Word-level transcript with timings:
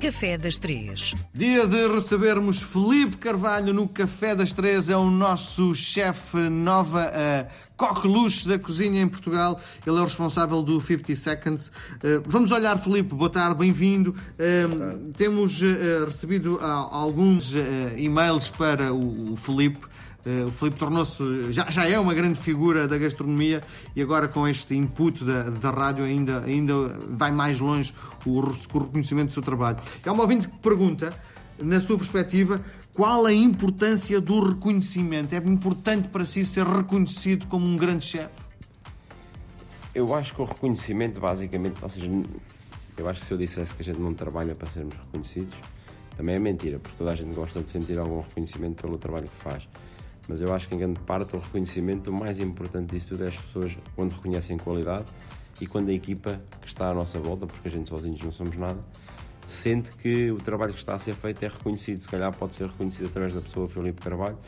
Café 0.00 0.38
das 0.38 0.56
Três. 0.56 1.14
Dia 1.34 1.66
de 1.66 1.86
recebermos 1.88 2.62
Felipe 2.62 3.18
Carvalho 3.18 3.74
no 3.74 3.86
Café 3.86 4.34
das 4.34 4.50
Três, 4.50 4.88
é 4.88 4.96
o 4.96 5.10
nosso 5.10 5.74
chefe 5.74 6.38
nova 6.48 7.06
uh, 7.06 7.52
coqueluche 7.76 8.48
da 8.48 8.58
cozinha 8.58 9.02
em 9.02 9.06
Portugal. 9.06 9.60
Ele 9.86 9.98
é 9.98 10.00
o 10.00 10.04
responsável 10.04 10.62
do 10.62 10.80
50 10.80 11.14
Seconds. 11.16 11.68
Uh, 11.68 12.22
vamos 12.24 12.50
olhar, 12.50 12.78
Felipe, 12.78 13.14
boa 13.14 13.28
tarde, 13.28 13.56
bem-vindo. 13.56 14.16
Uh, 14.38 15.12
temos 15.18 15.60
uh, 15.60 16.06
recebido 16.06 16.58
alguns 16.62 17.54
e-mails 17.98 18.48
para 18.48 18.94
o, 18.94 19.34
o 19.34 19.36
Felipe. 19.36 19.80
Uh, 20.24 20.48
o 20.48 20.50
Filipe 20.50 20.78
tornou-se, 20.78 21.50
já, 21.50 21.70
já 21.70 21.88
é 21.88 21.98
uma 21.98 22.12
grande 22.12 22.38
figura 22.38 22.86
da 22.86 22.98
gastronomia 22.98 23.62
e 23.96 24.02
agora 24.02 24.28
com 24.28 24.46
este 24.46 24.74
input 24.74 25.24
da, 25.24 25.44
da 25.44 25.70
rádio 25.70 26.04
ainda, 26.04 26.44
ainda 26.44 26.74
vai 27.08 27.32
mais 27.32 27.58
longe 27.58 27.94
o, 28.26 28.38
o 28.38 28.78
reconhecimento 28.78 29.28
do 29.28 29.32
seu 29.32 29.42
trabalho. 29.42 29.78
É 30.04 30.10
uma 30.10 30.22
ouvinte 30.22 30.46
que 30.46 30.58
pergunta, 30.58 31.14
na 31.58 31.80
sua 31.80 31.96
perspectiva, 31.96 32.62
qual 32.92 33.24
a 33.24 33.32
importância 33.32 34.20
do 34.20 34.46
reconhecimento? 34.46 35.34
É 35.34 35.38
importante 35.38 36.08
para 36.08 36.26
si 36.26 36.44
ser 36.44 36.66
reconhecido 36.66 37.46
como 37.46 37.66
um 37.66 37.76
grande 37.76 38.04
chefe? 38.04 38.42
Eu 39.94 40.14
acho 40.14 40.34
que 40.34 40.42
o 40.42 40.44
reconhecimento, 40.44 41.18
basicamente, 41.18 41.82
ou 41.82 41.88
seja, 41.88 42.06
eu 42.96 43.08
acho 43.08 43.20
que 43.20 43.26
se 43.26 43.32
eu 43.32 43.38
dissesse 43.38 43.74
que 43.74 43.80
a 43.80 43.84
gente 43.84 43.98
não 43.98 44.12
trabalha 44.12 44.54
para 44.54 44.68
sermos 44.68 44.94
reconhecidos, 44.94 45.54
também 46.14 46.36
é 46.36 46.38
mentira, 46.38 46.78
porque 46.78 46.96
toda 46.98 47.12
a 47.12 47.14
gente 47.14 47.34
gosta 47.34 47.62
de 47.62 47.70
sentir 47.70 47.98
algum 47.98 48.20
reconhecimento 48.20 48.82
pelo 48.82 48.98
trabalho 48.98 49.24
que 49.26 49.42
faz 49.42 49.66
mas 50.30 50.40
eu 50.40 50.54
acho 50.54 50.68
que 50.68 50.76
em 50.76 50.78
grande 50.78 51.00
parte 51.00 51.34
o 51.34 51.40
reconhecimento, 51.40 52.08
o 52.08 52.12
mais 52.12 52.38
importante 52.38 52.94
disso 52.94 53.08
tudo 53.08 53.24
é 53.24 53.28
as 53.28 53.36
pessoas 53.36 53.76
quando 53.96 54.12
reconhecem 54.12 54.56
qualidade 54.56 55.06
e 55.60 55.66
quando 55.66 55.88
a 55.88 55.92
equipa 55.92 56.40
que 56.62 56.68
está 56.68 56.88
à 56.88 56.94
nossa 56.94 57.18
volta, 57.18 57.48
porque 57.48 57.66
a 57.66 57.70
gente 57.70 57.90
sozinhos 57.90 58.22
não 58.22 58.30
somos 58.30 58.56
nada, 58.56 58.78
sente 59.48 59.90
que 59.96 60.30
o 60.30 60.36
trabalho 60.36 60.72
que 60.72 60.78
está 60.78 60.94
a 60.94 61.00
ser 61.00 61.14
feito 61.16 61.42
é 61.44 61.48
reconhecido. 61.48 62.00
Se 62.00 62.08
calhar 62.08 62.32
pode 62.32 62.54
ser 62.54 62.68
reconhecido 62.68 63.06
através 63.06 63.34
da 63.34 63.40
pessoa 63.40 63.68
Filipe 63.68 64.00
Carvalho, 64.00 64.38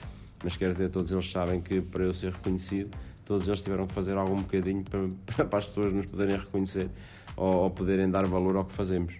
mas 0.44 0.56
quer 0.56 0.70
dizer, 0.70 0.88
todos 0.88 1.10
eles 1.10 1.28
sabem 1.28 1.60
que 1.60 1.80
para 1.80 2.04
eu 2.04 2.14
ser 2.14 2.30
reconhecido, 2.30 2.96
todos 3.24 3.48
eles 3.48 3.60
tiveram 3.60 3.88
que 3.88 3.92
fazer 3.92 4.16
algum 4.16 4.36
bocadinho 4.36 4.84
para, 5.26 5.44
para 5.44 5.58
as 5.58 5.66
pessoas 5.66 5.92
nos 5.92 6.06
poderem 6.06 6.36
reconhecer 6.36 6.88
ou, 7.36 7.64
ou 7.64 7.70
poderem 7.70 8.08
dar 8.08 8.24
valor 8.24 8.54
ao 8.54 8.64
que 8.64 8.72
fazemos. 8.72 9.14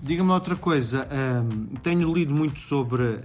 Diga-me 0.00 0.30
outra 0.30 0.54
coisa, 0.54 1.08
um, 1.10 1.74
tenho 1.76 2.12
lido 2.12 2.32
muito 2.32 2.60
sobre 2.60 3.02
uh, 3.02 3.18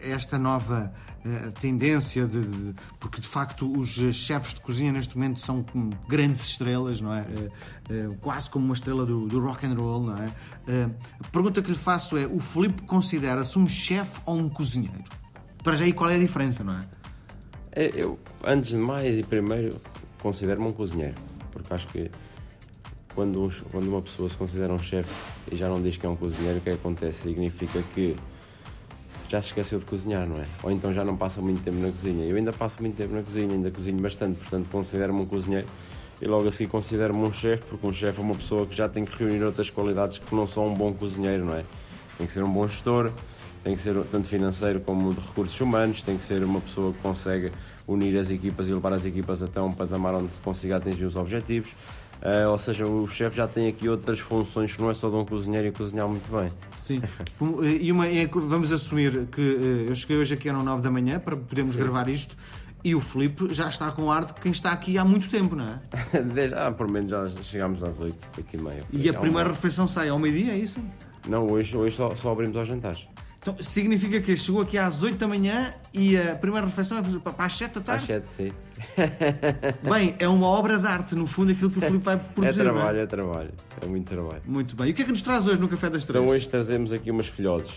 esta 0.00 0.38
nova 0.38 0.90
uh, 1.24 1.52
tendência, 1.60 2.26
de, 2.26 2.40
de, 2.40 2.74
porque 2.98 3.20
de 3.20 3.26
facto 3.26 3.70
os 3.78 3.90
chefes 4.14 4.54
de 4.54 4.60
cozinha 4.60 4.90
neste 4.92 5.14
momento 5.14 5.40
são 5.40 5.64
grandes 6.08 6.46
estrelas, 6.46 7.02
não 7.02 7.12
é? 7.12 7.20
Uh, 7.22 8.14
quase 8.22 8.48
como 8.48 8.64
uma 8.64 8.74
estrela 8.74 9.04
do, 9.04 9.26
do, 9.26 9.38
rock 9.40 9.66
and 9.66 9.74
roll, 9.74 10.04
não 10.04 10.16
é? 10.16 10.32
a 11.20 11.28
pergunta 11.30 11.60
que 11.60 11.70
lhe 11.70 11.76
faço 11.76 12.16
é: 12.16 12.26
o 12.26 12.40
Filipe 12.40 12.82
considera-se 12.82 13.58
um 13.58 13.68
chefe 13.68 14.18
ou 14.24 14.38
um 14.38 14.48
cozinheiro? 14.48 15.04
Para 15.62 15.74
já 15.74 15.84
aí 15.84 15.92
qual 15.92 16.08
é 16.08 16.16
a 16.16 16.18
diferença, 16.18 16.64
não 16.64 16.78
é 16.78 16.80
eu, 17.76 18.18
antes 18.42 18.70
de 18.70 18.78
mais 18.78 19.18
e 19.18 19.22
primeiro, 19.22 19.78
considero-me 20.22 20.68
um 20.68 20.72
cozinheiro, 20.72 21.14
porque 21.52 21.72
acho 21.74 21.86
que 21.88 22.10
quando, 23.16 23.42
um, 23.42 23.50
quando 23.72 23.88
uma 23.88 24.02
pessoa 24.02 24.28
se 24.28 24.36
considera 24.36 24.72
um 24.72 24.78
chefe 24.78 25.10
e 25.50 25.56
já 25.56 25.68
não 25.68 25.82
diz 25.82 25.96
que 25.96 26.06
é 26.06 26.08
um 26.08 26.14
cozinheiro, 26.14 26.58
o 26.58 26.60
que, 26.60 26.68
é 26.68 26.72
que 26.74 26.78
acontece? 26.78 27.22
Significa 27.22 27.82
que 27.94 28.14
já 29.28 29.40
se 29.40 29.48
esqueceu 29.48 29.80
de 29.80 29.86
cozinhar, 29.86 30.28
não 30.28 30.36
é? 30.36 30.44
Ou 30.62 30.70
então 30.70 30.94
já 30.94 31.04
não 31.04 31.16
passa 31.16 31.40
muito 31.40 31.64
tempo 31.64 31.78
na 31.78 31.90
cozinha. 31.90 32.28
Eu 32.28 32.36
ainda 32.36 32.52
passo 32.52 32.80
muito 32.80 32.96
tempo 32.96 33.14
na 33.14 33.22
cozinha, 33.22 33.52
ainda 33.52 33.70
cozinho 33.70 33.98
bastante, 33.98 34.38
portanto 34.38 34.68
considero-me 34.70 35.22
um 35.22 35.26
cozinheiro 35.26 35.66
e 36.20 36.26
logo 36.26 36.46
assim 36.46 36.66
considero-me 36.66 37.20
um 37.20 37.32
chefe, 37.32 37.64
porque 37.64 37.86
um 37.86 37.92
chefe 37.92 38.20
é 38.20 38.22
uma 38.22 38.34
pessoa 38.34 38.66
que 38.66 38.76
já 38.76 38.88
tem 38.88 39.04
que 39.04 39.16
reunir 39.18 39.42
outras 39.42 39.70
qualidades 39.70 40.18
que 40.18 40.34
não 40.34 40.46
são 40.46 40.68
um 40.68 40.74
bom 40.74 40.92
cozinheiro, 40.92 41.46
não 41.46 41.56
é? 41.56 41.64
Tem 42.18 42.26
que 42.26 42.32
ser 42.32 42.44
um 42.44 42.50
bom 42.50 42.66
gestor, 42.68 43.10
tem 43.64 43.74
que 43.74 43.82
ser 43.82 43.94
tanto 44.12 44.28
financeiro 44.28 44.80
como 44.80 45.12
de 45.12 45.20
recursos 45.20 45.60
humanos, 45.60 46.02
tem 46.02 46.16
que 46.16 46.22
ser 46.22 46.44
uma 46.44 46.60
pessoa 46.60 46.92
que 46.92 46.98
consegue 47.00 47.50
unir 47.86 48.16
as 48.18 48.30
equipas 48.30 48.68
e 48.68 48.74
levar 48.74 48.92
as 48.92 49.04
equipas 49.04 49.42
até 49.42 49.60
um 49.60 49.72
patamar 49.72 50.14
onde 50.14 50.32
consiga 50.42 50.76
atingir 50.76 51.04
os 51.04 51.16
objetivos. 51.16 51.70
Uh, 52.22 52.50
ou 52.50 52.58
seja, 52.58 52.86
o 52.86 53.06
chefe 53.06 53.36
já 53.36 53.46
tem 53.46 53.68
aqui 53.68 53.88
outras 53.88 54.18
funções 54.18 54.74
que 54.74 54.80
não 54.80 54.90
é 54.90 54.94
só 54.94 55.08
de 55.08 55.16
um 55.16 55.24
cozinheiro 55.24 55.68
e 55.68 55.72
cozinhar 55.72 56.08
muito 56.08 56.30
bem. 56.30 56.48
Sim. 56.78 57.00
E 57.80 57.92
uma, 57.92 58.06
é, 58.08 58.26
vamos 58.26 58.72
assumir 58.72 59.26
que 59.26 59.40
uh, 59.40 59.88
eu 59.88 59.94
cheguei 59.94 60.16
hoje 60.16 60.34
aqui 60.34 60.48
às 60.48 60.62
9 60.62 60.82
da 60.82 60.90
manhã 60.90 61.20
para 61.20 61.36
podermos 61.36 61.74
Sim. 61.74 61.80
gravar 61.82 62.08
isto 62.08 62.36
e 62.86 62.94
o 62.94 63.00
Filipe 63.00 63.52
já 63.52 63.68
está 63.68 63.90
com 63.90 64.10
ar 64.12 64.24
de 64.24 64.34
quem 64.34 64.52
está 64.52 64.70
aqui 64.70 64.96
há 64.96 65.04
muito 65.04 65.28
tempo, 65.28 65.56
não 65.56 65.66
é? 65.66 65.80
Desde, 66.22 66.54
ah, 66.54 66.70
por 66.70 66.88
menos 66.88 67.10
já 67.10 67.28
chegámos 67.42 67.82
às 67.82 67.98
8, 67.98 68.16
8 68.38 68.56
e 68.56 68.62
meia. 68.62 68.84
E 68.92 69.08
a 69.08 69.14
primeira 69.14 69.48
refeição 69.48 69.86
sai 69.86 70.08
ao 70.08 70.18
meio-dia, 70.18 70.52
é 70.52 70.56
isso? 70.56 70.80
Não, 71.28 71.46
hoje, 71.50 71.76
hoje 71.76 71.96
só, 71.96 72.14
só 72.14 72.30
abrimos 72.30 72.56
aos 72.56 72.68
jantares. 72.68 73.04
Então, 73.46 73.62
significa 73.62 74.20
que 74.20 74.36
chegou 74.36 74.60
aqui 74.60 74.76
às 74.76 75.04
8 75.04 75.18
da 75.18 75.28
manhã 75.28 75.72
e 75.94 76.16
a 76.16 76.34
primeira 76.34 76.66
refeição 76.66 76.98
é 76.98 77.02
para 77.20 77.44
às 77.44 77.54
7 77.54 77.74
da 77.74 77.80
tarde? 77.80 78.12
Às 78.12 78.24
7, 78.24 78.26
sim. 78.34 78.52
Bem, 79.88 80.16
é 80.18 80.26
uma 80.26 80.48
obra 80.48 80.76
de 80.80 80.86
arte, 80.88 81.14
no 81.14 81.28
fundo, 81.28 81.52
aquilo 81.52 81.70
que 81.70 81.78
o 81.78 81.80
Filipe 81.80 82.04
vai 82.04 82.18
produzir. 82.18 82.62
É 82.62 82.64
trabalho, 82.64 82.98
é? 82.98 83.02
é 83.02 83.06
trabalho. 83.06 83.50
É 83.80 83.86
muito 83.86 84.08
trabalho. 84.08 84.42
Muito 84.44 84.74
bem. 84.74 84.88
E 84.88 84.90
o 84.90 84.94
que 84.94 85.02
é 85.02 85.04
que 85.04 85.12
nos 85.12 85.22
traz 85.22 85.46
hoje 85.46 85.60
no 85.60 85.68
Café 85.68 85.88
das 85.88 86.04
Três? 86.04 86.20
Então, 86.20 86.34
hoje 86.34 86.48
trazemos 86.48 86.92
aqui 86.92 87.08
umas 87.08 87.28
filhoses. 87.28 87.70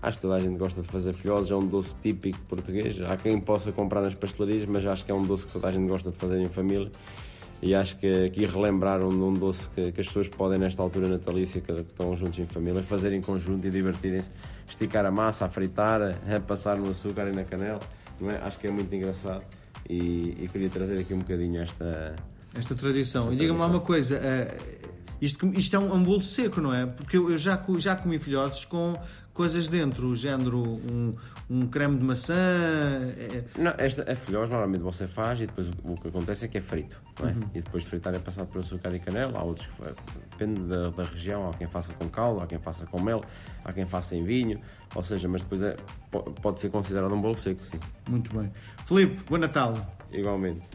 Acho 0.00 0.16
que 0.16 0.22
toda 0.22 0.36
a 0.36 0.38
gente 0.38 0.56
gosta 0.56 0.80
de 0.80 0.88
fazer 0.88 1.12
filhoses, 1.12 1.50
é 1.50 1.54
um 1.54 1.66
doce 1.66 1.94
típico 2.00 2.38
português. 2.48 2.96
Há 3.02 3.18
quem 3.18 3.38
possa 3.38 3.70
comprar 3.72 4.00
nas 4.00 4.14
pastelarias, 4.14 4.64
mas 4.64 4.86
acho 4.86 5.04
que 5.04 5.10
é 5.10 5.14
um 5.14 5.22
doce 5.22 5.44
que 5.44 5.52
toda 5.52 5.68
a 5.68 5.70
gente 5.72 5.86
gosta 5.86 6.10
de 6.10 6.16
fazer 6.16 6.40
em 6.40 6.48
família 6.48 6.90
e 7.62 7.74
acho 7.74 7.96
que 7.98 8.24
aqui 8.24 8.46
relembraram 8.46 9.08
de 9.08 9.16
um 9.16 9.34
doce 9.34 9.68
que, 9.70 9.92
que, 9.92 10.00
as 10.00 10.06
pessoas 10.06 10.28
podem, 10.28 10.58
nesta 10.58 10.82
altura 10.82 11.08
natalícia, 11.08 11.60
que 11.60 11.72
estão 11.72 12.16
juntos 12.16 12.38
em 12.38 12.46
família, 12.46 12.82
fazer 12.82 13.12
em 13.12 13.20
conjunto 13.20 13.66
e 13.66 13.70
divertirem-se, 13.70 14.30
esticar 14.68 15.04
a 15.04 15.10
massa, 15.10 15.44
a 15.44 15.48
fritar, 15.48 16.00
a 16.02 16.40
passar 16.40 16.76
no 16.76 16.90
açúcar 16.90 17.28
e 17.28 17.32
na 17.32 17.44
canela, 17.44 17.80
não 18.20 18.30
é? 18.30 18.38
Acho 18.38 18.58
que 18.58 18.66
é 18.66 18.70
muito 18.70 18.94
engraçado 18.94 19.44
e, 19.88 20.36
e 20.40 20.48
queria 20.50 20.70
trazer 20.70 21.00
aqui 21.00 21.12
um 21.12 21.18
bocadinho 21.18 21.60
esta. 21.60 22.14
Esta 22.54 22.74
tradição. 22.74 23.32
e 23.32 23.36
diga-me 23.36 23.60
lá 23.60 23.66
uma 23.66 23.80
coisa, 23.80 24.16
uh, 24.16 24.99
isto, 25.20 25.46
isto 25.54 25.76
é 25.76 25.78
um, 25.78 25.94
um 25.94 26.02
bolo 26.02 26.22
seco, 26.22 26.60
não 26.60 26.74
é? 26.74 26.86
Porque 26.86 27.16
eu, 27.16 27.30
eu 27.30 27.36
já, 27.36 27.62
já 27.78 27.96
comi 27.96 28.18
filhotes 28.18 28.64
com 28.64 28.98
coisas 29.40 29.68
dentro, 29.68 30.08
o 30.08 30.16
género 30.16 30.58
um, 30.58 31.14
um 31.48 31.66
creme 31.66 31.96
de 31.96 32.04
maçã. 32.04 32.34
É... 32.34 33.44
Não, 33.56 33.72
esta, 33.78 34.10
a 34.10 34.14
filhós 34.14 34.50
normalmente 34.50 34.82
você 34.82 35.08
faz 35.08 35.40
e 35.40 35.46
depois 35.46 35.68
o, 35.68 35.92
o 35.92 35.96
que 35.96 36.08
acontece 36.08 36.44
é 36.44 36.48
que 36.48 36.58
é 36.58 36.60
frito. 36.60 37.00
É? 37.20 37.26
Uhum. 37.26 37.40
E 37.54 37.62
depois 37.62 37.84
de 37.84 37.90
fritar 37.90 38.14
é 38.14 38.18
passado 38.18 38.48
por 38.48 38.60
açúcar 38.60 38.94
e 38.94 39.00
canela. 39.00 39.38
Há 39.38 39.42
outros 39.42 39.66
que 39.66 40.26
depende 40.30 40.60
da, 40.62 40.90
da, 40.90 41.02
região, 41.04 41.48
há 41.48 41.54
quem 41.54 41.66
faça 41.66 41.92
com 41.94 42.08
caldo, 42.08 42.40
há 42.40 42.46
quem 42.46 42.58
faça 42.58 42.86
com 42.86 43.00
mel, 43.00 43.22
há 43.64 43.72
quem 43.72 43.86
faça 43.86 44.14
em 44.14 44.24
vinho. 44.24 44.60
Ou 44.94 45.02
seja, 45.02 45.28
mas 45.28 45.42
depois 45.42 45.62
é, 45.62 45.76
pode 46.42 46.60
ser 46.60 46.70
considerado 46.70 47.14
um 47.14 47.20
bolo 47.20 47.36
seco, 47.36 47.64
sim. 47.64 47.78
Muito 48.08 48.36
bem. 48.36 48.50
Filipe, 48.84 49.22
bom 49.28 49.38
Natal. 49.38 49.74
Igualmente. 50.12 50.66